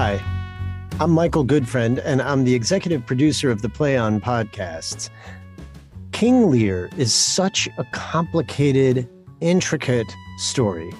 Hi, 0.00 0.22
I'm 1.00 1.10
Michael 1.10 1.44
Goodfriend, 1.44 2.00
and 2.04 2.22
I'm 2.22 2.44
the 2.44 2.54
executive 2.54 3.04
producer 3.04 3.50
of 3.50 3.62
the 3.62 3.68
Play 3.68 3.96
On 3.96 4.20
podcasts. 4.20 5.10
King 6.12 6.52
Lear 6.52 6.88
is 6.96 7.12
such 7.12 7.68
a 7.78 7.84
complicated, 7.86 9.08
intricate 9.40 10.06
story. 10.36 10.92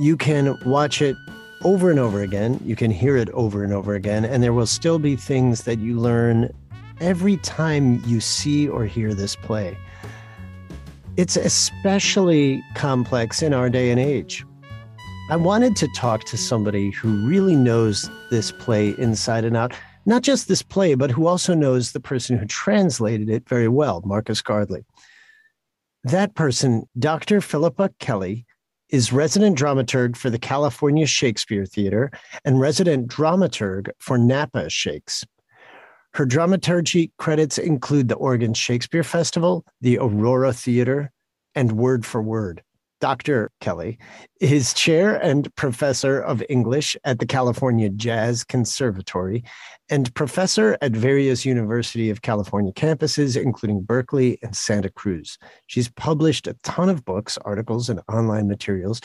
You 0.00 0.16
can 0.16 0.58
watch 0.66 1.00
it 1.00 1.14
over 1.62 1.92
and 1.92 2.00
over 2.00 2.22
again, 2.22 2.58
you 2.64 2.74
can 2.74 2.90
hear 2.90 3.16
it 3.16 3.30
over 3.30 3.62
and 3.62 3.72
over 3.72 3.94
again, 3.94 4.24
and 4.24 4.42
there 4.42 4.52
will 4.52 4.66
still 4.66 4.98
be 4.98 5.14
things 5.14 5.62
that 5.62 5.78
you 5.78 6.00
learn 6.00 6.52
every 7.00 7.36
time 7.36 8.02
you 8.04 8.20
see 8.20 8.66
or 8.66 8.84
hear 8.84 9.14
this 9.14 9.36
play. 9.36 9.78
It's 11.16 11.36
especially 11.36 12.64
complex 12.74 13.42
in 13.42 13.54
our 13.54 13.70
day 13.70 13.92
and 13.92 14.00
age. 14.00 14.44
I 15.30 15.36
wanted 15.36 15.74
to 15.76 15.88
talk 15.88 16.24
to 16.24 16.36
somebody 16.36 16.90
who 16.90 17.26
really 17.26 17.56
knows 17.56 18.10
this 18.30 18.52
play 18.52 18.90
inside 18.98 19.46
and 19.46 19.56
out. 19.56 19.72
Not 20.04 20.20
just 20.20 20.48
this 20.48 20.60
play, 20.60 20.94
but 20.94 21.10
who 21.10 21.26
also 21.26 21.54
knows 21.54 21.92
the 21.92 22.00
person 22.00 22.36
who 22.36 22.44
translated 22.44 23.30
it 23.30 23.48
very 23.48 23.68
well, 23.68 24.02
Marcus 24.04 24.42
Gardley. 24.42 24.84
That 26.04 26.34
person, 26.34 26.86
Dr. 26.98 27.40
Philippa 27.40 27.90
Kelly, 28.00 28.44
is 28.90 29.14
resident 29.14 29.56
dramaturg 29.56 30.14
for 30.14 30.28
the 30.28 30.38
California 30.38 31.06
Shakespeare 31.06 31.64
Theater 31.64 32.10
and 32.44 32.60
resident 32.60 33.08
dramaturg 33.08 33.88
for 33.98 34.18
Napa 34.18 34.68
Shakes. 34.68 35.24
Her 36.12 36.26
dramaturgy 36.26 37.12
credits 37.16 37.56
include 37.56 38.08
the 38.08 38.16
Oregon 38.16 38.52
Shakespeare 38.52 39.02
Festival, 39.02 39.64
the 39.80 39.96
Aurora 39.96 40.52
Theater, 40.52 41.10
and 41.54 41.72
Word 41.72 42.04
for 42.04 42.20
Word. 42.20 42.62
Dr. 43.04 43.50
Kelly 43.60 43.98
is 44.40 44.72
chair 44.72 45.16
and 45.16 45.54
professor 45.56 46.22
of 46.22 46.42
English 46.48 46.96
at 47.04 47.18
the 47.18 47.26
California 47.26 47.90
Jazz 47.90 48.44
Conservatory 48.44 49.44
and 49.90 50.14
professor 50.14 50.78
at 50.80 50.92
various 50.92 51.44
University 51.44 52.08
of 52.08 52.22
California 52.22 52.72
campuses, 52.72 53.36
including 53.36 53.82
Berkeley 53.82 54.38
and 54.42 54.56
Santa 54.56 54.88
Cruz. 54.88 55.36
She's 55.66 55.90
published 55.90 56.46
a 56.46 56.56
ton 56.62 56.88
of 56.88 57.04
books, 57.04 57.36
articles, 57.44 57.90
and 57.90 58.00
online 58.08 58.48
materials. 58.48 59.02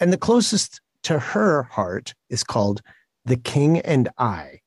And 0.00 0.10
the 0.10 0.16
closest 0.16 0.80
to 1.02 1.18
her 1.18 1.64
heart 1.64 2.14
is 2.30 2.44
called 2.44 2.80
The 3.26 3.36
King 3.36 3.80
and 3.80 4.08
I, 4.16 4.60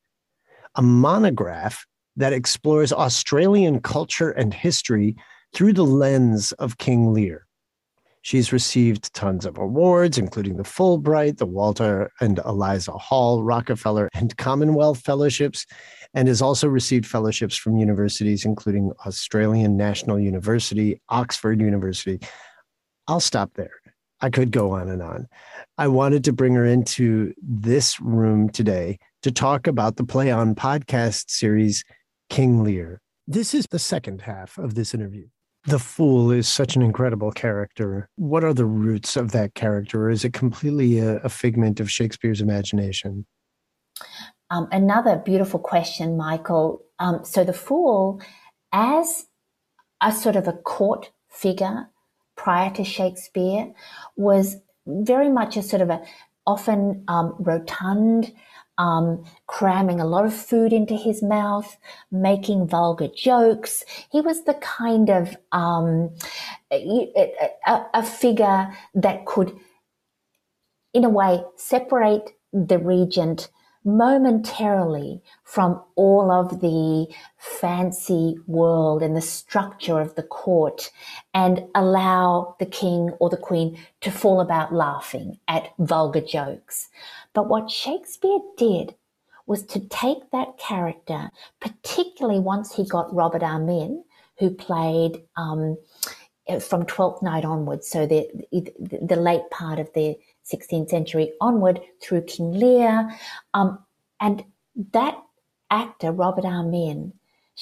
a 0.75 0.83
monograph 0.83 1.83
that 2.15 2.31
explores 2.31 2.93
Australian 2.93 3.79
culture 3.79 4.29
and 4.29 4.53
history 4.53 5.15
through 5.55 5.73
the 5.73 5.83
lens 5.83 6.51
of 6.51 6.77
King 6.77 7.11
Lear. 7.11 7.46
She's 8.27 8.51
received 8.51 9.13
tons 9.13 9.45
of 9.45 9.57
awards, 9.57 10.17
including 10.17 10.57
the 10.57 10.63
Fulbright, 10.63 11.37
the 11.37 11.45
Walter 11.45 12.11
and 12.19 12.39
Eliza 12.39 12.91
Hall, 12.91 13.41
Rockefeller, 13.41 14.09
and 14.13 14.35
Commonwealth 14.35 14.99
fellowships, 14.99 15.65
and 16.13 16.27
has 16.27 16.41
also 16.41 16.67
received 16.67 17.05
fellowships 17.05 17.55
from 17.55 17.77
universities, 17.77 18.43
including 18.43 18.91
Australian 19.05 19.77
National 19.77 20.19
University, 20.19 20.99
Oxford 21.07 21.61
University. 21.61 22.19
I'll 23.07 23.21
stop 23.21 23.53
there. 23.53 23.71
I 24.19 24.29
could 24.29 24.51
go 24.51 24.71
on 24.71 24.89
and 24.89 25.01
on. 25.01 25.27
I 25.77 25.87
wanted 25.87 26.25
to 26.25 26.33
bring 26.33 26.53
her 26.55 26.65
into 26.65 27.33
this 27.41 27.97
room 28.01 28.49
today 28.49 28.99
to 29.21 29.31
talk 29.31 29.67
about 29.67 29.95
the 29.95 30.03
Play 30.03 30.31
On 30.31 30.53
podcast 30.53 31.29
series, 31.29 31.81
King 32.29 32.61
Lear. 32.61 32.99
This 33.25 33.53
is 33.53 33.67
the 33.71 33.79
second 33.79 34.19
half 34.19 34.57
of 34.57 34.75
this 34.75 34.93
interview. 34.93 35.27
The 35.67 35.79
Fool 35.79 36.31
is 36.31 36.47
such 36.47 36.77
an 36.77 36.81
incredible 36.81 37.29
character. 37.31 38.07
What 38.15 38.45
are 38.45 38.53
the 38.53 38.65
roots 38.65 39.17
of 39.17 39.31
that 39.33 39.53
character? 39.53 40.05
Or 40.05 40.09
is 40.09 40.23
it 40.23 40.31
completely 40.31 40.99
a, 40.99 41.17
a 41.17 41.29
figment 41.29 41.81
of 41.81 41.91
Shakespeare's 41.91 42.39
imagination? 42.39 43.25
Um, 44.49 44.69
another 44.71 45.17
beautiful 45.17 45.59
question, 45.59 46.15
Michael. 46.15 46.85
Um, 46.99 47.25
so 47.25 47.43
the 47.43 47.51
Fool, 47.51 48.21
as 48.71 49.27
a 49.99 50.13
sort 50.13 50.37
of 50.37 50.47
a 50.47 50.53
court 50.53 51.11
figure 51.29 51.89
prior 52.37 52.73
to 52.75 52.85
Shakespeare, 52.85 53.73
was 54.15 54.55
very 54.85 55.29
much 55.29 55.57
a 55.57 55.63
sort 55.63 55.81
of 55.81 55.89
a 55.89 56.01
often 56.45 57.03
um, 57.09 57.35
rotund, 57.39 58.31
um, 58.77 59.23
cramming 59.47 59.99
a 59.99 60.05
lot 60.05 60.25
of 60.25 60.33
food 60.33 60.71
into 60.73 60.95
his 60.95 61.23
mouth, 61.23 61.77
making 62.11 62.67
vulgar 62.67 63.07
jokes. 63.07 63.83
He 64.11 64.21
was 64.21 64.43
the 64.43 64.53
kind 64.55 65.09
of 65.09 65.35
um, 65.51 66.15
a, 66.71 67.11
a, 67.67 67.85
a 67.93 68.03
figure 68.03 68.73
that 68.95 69.25
could, 69.25 69.57
in 70.93 71.03
a 71.05 71.09
way, 71.09 71.43
separate 71.55 72.31
the 72.53 72.79
regent 72.79 73.49
momentarily 73.87 75.21
from 75.45 75.81
all 75.95 76.29
of 76.29 76.59
the 76.59 77.07
fancy 77.37 78.35
world 78.45 79.01
and 79.01 79.15
the 79.15 79.21
structure 79.21 80.01
of 80.01 80.13
the 80.15 80.23
court 80.23 80.91
and 81.33 81.63
allow 81.73 82.53
the 82.59 82.65
king 82.65 83.11
or 83.21 83.29
the 83.29 83.37
queen 83.37 83.79
to 84.01 84.11
fall 84.11 84.41
about 84.41 84.73
laughing 84.73 85.39
at 85.47 85.69
vulgar 85.79 86.19
jokes. 86.19 86.89
But 87.33 87.47
what 87.47 87.71
Shakespeare 87.71 88.39
did 88.57 88.93
was 89.45 89.63
to 89.63 89.79
take 89.79 90.31
that 90.31 90.57
character, 90.57 91.31
particularly 91.61 92.41
once 92.41 92.75
he 92.75 92.85
got 92.85 93.15
Robert 93.15 93.41
Armin, 93.41 94.03
who 94.37 94.49
played 94.49 95.23
um, 95.37 95.77
from 96.59 96.85
Twelfth 96.85 97.23
Night 97.23 97.45
onwards, 97.45 97.87
so 97.89 98.05
the, 98.05 98.27
the, 98.51 98.99
the 99.01 99.15
late 99.15 99.49
part 99.49 99.79
of 99.79 99.91
the 99.93 100.17
16th 100.51 100.89
century 100.89 101.33
onward 101.41 101.79
through 102.01 102.21
King 102.21 102.51
Lear, 102.51 103.09
um, 103.53 103.79
and 104.19 104.43
that 104.93 105.21
actor 105.69 106.11
Robert 106.11 106.45
Armin, 106.45 107.13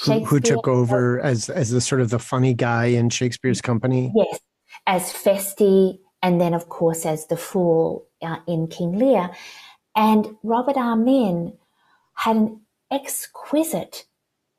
who, 0.03 0.25
who 0.25 0.40
took 0.40 0.68
over 0.68 1.19
as 1.22 1.50
as 1.50 1.72
the 1.72 1.81
sort 1.81 2.01
of 2.01 2.09
the 2.09 2.19
funny 2.19 2.53
guy 2.53 2.85
in 2.85 3.09
Shakespeare's 3.09 3.62
company. 3.62 4.12
Yes, 4.15 4.39
as 4.86 5.12
Feste, 5.12 6.00
and 6.21 6.39
then 6.39 6.54
of 6.54 6.69
course 6.69 7.06
as 7.06 7.27
the 7.27 7.38
fool 7.38 8.07
uh, 8.21 8.38
in 8.48 8.68
King 8.68 8.98
Lear. 8.98 9.31
And 9.95 10.36
Robert 10.44 10.75
Armin 10.75 11.54
had 12.13 12.36
an 12.36 12.62
exquisite 12.92 14.06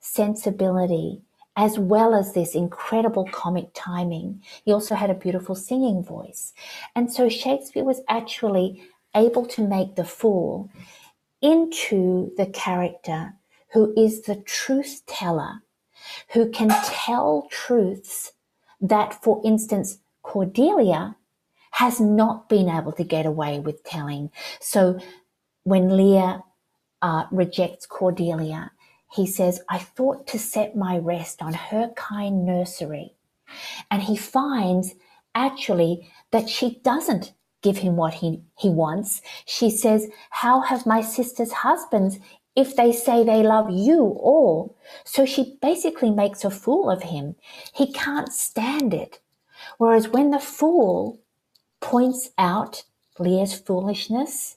sensibility 0.01 1.23
as 1.57 1.79
well 1.79 2.15
as 2.15 2.35
this 2.35 2.55
incredible 2.55 3.27
comic 3.33 3.69
timing. 3.75 4.43
He 4.65 4.73
also 4.73 4.95
had 4.95 5.11
a 5.11 5.15
beautiful 5.15 5.55
singing 5.55 6.05
voice. 6.05 6.53
And 6.95 7.11
so 7.11 7.29
Shakespeare 7.29 7.85
was 7.85 8.03
actually 8.09 8.83
able 9.15 9.47
to 9.47 9.67
make 9.67 9.97
the 9.97 10.05
fool 10.05 10.71
into 11.41 12.33
the 12.37 12.47
character 12.47 13.33
who 13.73 13.95
is 13.97 14.23
the 14.23 14.37
truth 14.37 15.03
teller, 15.07 15.63
who 16.33 16.51
can 16.51 16.69
tell 16.85 17.49
truths 17.51 18.33
that, 18.81 19.23
for 19.23 19.41
instance, 19.45 19.99
Cordelia 20.23 21.17
has 21.73 22.01
not 22.01 22.49
been 22.49 22.69
able 22.69 22.93
to 22.93 23.05
get 23.05 23.27
away 23.27 23.61
with 23.61 23.83
telling. 23.85 24.31
So 24.61 24.99
when 25.65 25.97
Lear 25.97 26.43
uh, 27.03 27.25
rejects 27.31 27.87
Cordelia, 27.87 28.73
he 29.13 29.27
says, 29.27 29.61
I 29.69 29.79
thought 29.79 30.27
to 30.29 30.39
set 30.39 30.77
my 30.77 30.99
rest 30.99 31.43
on 31.43 31.55
her 31.55 31.91
kind 31.97 32.45
nursery 32.47 33.15
And 33.91 34.03
he 34.03 34.17
finds 34.17 34.95
actually 35.35 36.11
that 36.33 36.49
she 36.49 36.81
doesn't 36.85 37.33
give 37.63 37.79
him 37.79 37.97
what 37.97 38.15
he, 38.15 38.43
he 38.59 38.69
wants. 38.71 39.23
She 39.47 39.71
says, 39.71 40.09
How 40.31 40.61
have 40.61 40.87
my 40.87 41.01
sister's 41.03 41.53
husbands 41.53 42.19
if 42.57 42.77
they 42.77 42.93
say 42.93 43.25
they 43.25 43.43
love 43.43 43.71
you 43.71 44.01
all? 44.03 44.77
So 45.05 45.27
she 45.27 45.59
basically 45.63 46.11
makes 46.11 46.45
a 46.45 46.51
fool 46.51 46.91
of 46.91 47.05
him. 47.05 47.37
He 47.75 47.93
can't 47.93 48.33
stand 48.33 48.95
it. 48.95 49.21
Whereas 49.79 50.09
when 50.09 50.31
the 50.31 50.39
fool 50.41 51.21
points 51.81 52.31
out 52.39 52.85
Lear's 53.19 53.59
foolishness, 53.59 54.57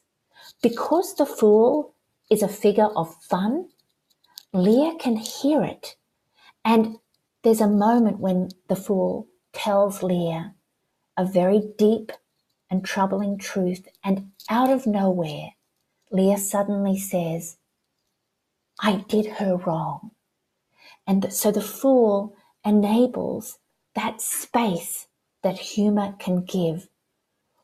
because 0.61 1.15
the 1.15 1.25
fool 1.25 1.95
is 2.29 2.43
a 2.43 2.47
figure 2.47 2.89
of 2.95 3.15
fun, 3.23 3.69
Lear 4.53 4.95
can 4.95 5.15
hear 5.15 5.63
it. 5.63 5.95
And 6.65 6.97
there's 7.43 7.61
a 7.61 7.67
moment 7.67 8.19
when 8.19 8.49
the 8.67 8.75
fool 8.75 9.27
tells 9.53 10.01
Lear 10.01 10.55
a 11.15 11.25
very 11.25 11.61
deep 11.77 12.11
and 12.71 12.83
troubling 12.83 13.37
truth, 13.37 13.87
and 14.03 14.31
out 14.49 14.69
of 14.69 14.87
nowhere, 14.87 15.49
Lear 16.11 16.37
suddenly 16.37 16.97
says, 16.97 17.57
I 18.79 19.03
did 19.07 19.25
her 19.25 19.57
wrong. 19.57 20.11
And 21.05 21.33
so 21.33 21.51
the 21.51 21.61
fool 21.61 22.35
enables 22.63 23.59
that 23.95 24.21
space 24.21 25.07
that 25.43 25.57
humor 25.57 26.15
can 26.19 26.45
give, 26.45 26.87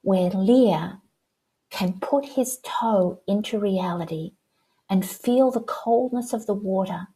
where 0.01 0.29
Lear 0.29 0.99
can 1.69 1.99
put 1.99 2.25
his 2.25 2.59
toe 2.63 3.21
into 3.27 3.59
reality 3.59 4.31
and 4.89 5.05
feel 5.05 5.51
the 5.51 5.61
coldness 5.61 6.33
of 6.33 6.45
the 6.45 6.53
water 6.53 7.07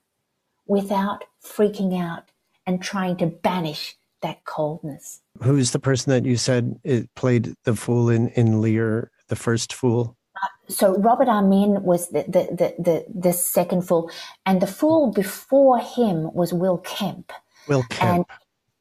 without 0.67 1.25
freaking 1.43 1.99
out 1.99 2.29
and 2.65 2.81
trying 2.81 3.17
to 3.17 3.25
banish 3.25 3.95
that 4.21 4.43
coldness. 4.45 5.21
Who's 5.41 5.71
the 5.71 5.79
person 5.79 6.11
that 6.11 6.25
you 6.25 6.37
said 6.37 6.79
it 6.83 7.13
played 7.15 7.55
the 7.63 7.75
fool 7.75 8.09
in, 8.09 8.29
in 8.29 8.61
Lear, 8.61 9.11
the 9.27 9.35
first 9.35 9.73
fool? 9.73 10.17
Uh, 10.35 10.47
so 10.67 10.95
Robert 10.97 11.27
Armin 11.27 11.83
was 11.83 12.09
the, 12.09 12.23
the, 12.23 12.55
the, 12.55 12.75
the, 12.81 13.05
the 13.13 13.33
second 13.33 13.87
fool, 13.87 14.11
and 14.45 14.61
the 14.61 14.67
fool 14.67 15.11
before 15.11 15.79
him 15.79 16.33
was 16.33 16.53
Will 16.53 16.77
Kemp. 16.79 17.31
Will 17.67 17.83
Kemp. 17.89 18.01
And 18.01 18.25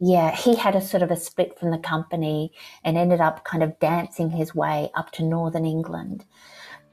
yeah, 0.01 0.35
he 0.35 0.55
had 0.57 0.77
a 0.77 0.81
sort 0.81 1.03
of 1.03 1.11
a 1.11 1.17
split 1.17 1.59
from 1.59 1.71
the 1.71 1.79
company 1.79 2.53
and 2.85 2.97
ended 2.97 3.21
up 3.21 3.45
kind 3.45 3.63
of 3.63 3.79
dancing 3.79 4.31
his 4.31 4.55
way 4.55 4.91
up 4.95 5.11
to 5.13 5.25
Northern 5.25 5.65
England. 5.65 6.25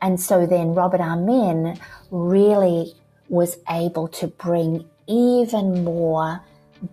And 0.02 0.20
so 0.20 0.46
then 0.46 0.74
Robert 0.74 1.02
Armin 1.02 1.80
really 2.12 2.94
was 3.30 3.58
able 3.70 4.08
to 4.10 4.28
bring 4.28 4.86
even 5.08 5.84
more 5.84 6.42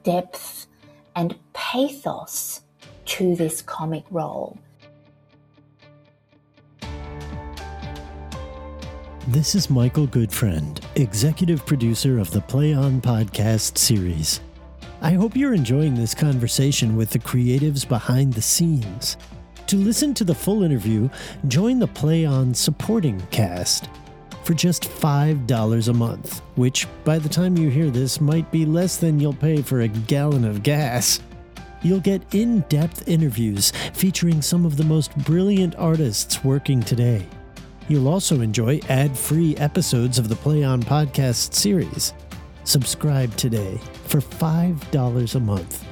depth 0.03 0.67
and 1.15 1.37
pathos 1.53 2.61
to 3.05 3.35
this 3.37 3.61
comic 3.63 4.05
role. 4.11 4.59
This 9.29 9.55
is 9.55 9.71
Michael 9.71 10.09
Goodfriend, 10.09 10.83
executive 10.97 11.65
producer 11.65 12.19
of 12.19 12.31
the 12.33 12.41
Play 12.41 12.75
On 12.75 13.01
podcast 13.01 13.79
series. 13.79 14.41
I 15.01 15.13
hope 15.13 15.37
you're 15.37 15.55
enjoying 15.55 15.95
this 15.95 16.15
conversation 16.15 16.97
with 16.97 17.11
the 17.11 17.19
creatives 17.19 17.89
behind 17.89 18.33
the 18.33 18.43
scenes. 18.43 19.17
To 19.73 19.79
listen 19.79 20.13
to 20.17 20.25
the 20.25 20.35
full 20.35 20.65
interview, 20.65 21.09
join 21.49 21.79
the 21.79 21.87
Play 21.87 22.27
On 22.27 22.53
supporting 22.53 23.19
cast 23.31 23.89
for 24.45 24.53
just 24.53 24.83
$5 24.83 25.89
a 25.89 25.93
month, 25.95 26.43
which 26.57 26.87
by 27.05 27.19
the 27.19 27.31
time 27.31 27.57
you 27.57 27.71
hear 27.71 27.89
this 27.89 28.21
might 28.21 28.53
be 28.53 28.67
less 28.67 28.99
than 28.99 29.19
you'll 29.19 29.33
pay 29.33 29.63
for 29.63 29.81
a 29.81 29.89
gallon 29.89 30.45
of 30.45 30.63
gas. 30.63 31.21
You'll 31.81 32.01
get 32.01 32.35
in 32.35 32.61
depth 32.69 33.09
interviews 33.09 33.73
featuring 33.95 34.43
some 34.43 34.67
of 34.67 34.77
the 34.77 34.85
most 34.85 35.17
brilliant 35.25 35.75
artists 35.77 36.45
working 36.45 36.83
today. 36.83 37.27
You'll 37.89 38.09
also 38.09 38.43
enjoy 38.43 38.79
ad 38.91 39.17
free 39.17 39.57
episodes 39.57 40.19
of 40.19 40.29
the 40.29 40.37
Play 40.37 40.65
On 40.65 40.83
podcast 40.83 41.55
series. 41.55 42.13
Subscribe 42.65 43.35
today 43.37 43.81
for 44.05 44.21
$5 44.21 45.35
a 45.35 45.41
month. 45.41 45.87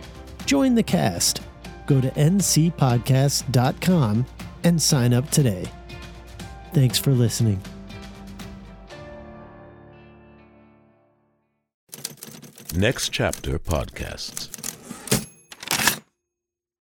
Join 0.44 0.74
the 0.74 0.82
cast. 0.82 1.40
Go 1.86 2.00
to 2.00 2.10
ncpodcast.com 2.10 4.26
and 4.64 4.80
sign 4.80 5.12
up 5.14 5.30
today. 5.30 5.64
Thanks 6.72 6.98
for 6.98 7.12
listening. 7.12 7.60
Next 12.74 13.10
Chapter 13.10 13.58
Podcasts. 13.58 14.69